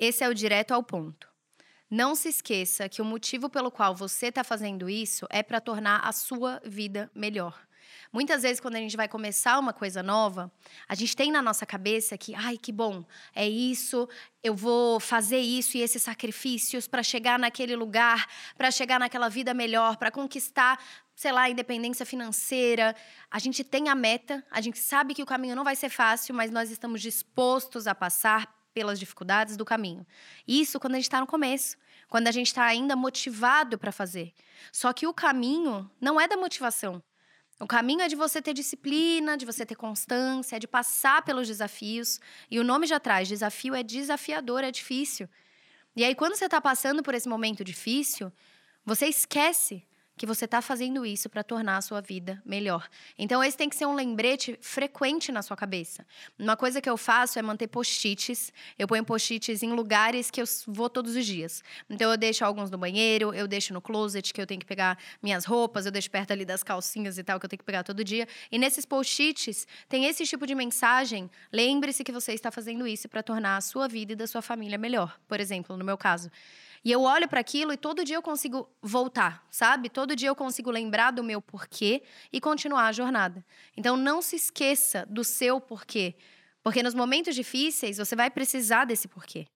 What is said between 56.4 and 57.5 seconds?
coisa que eu faço é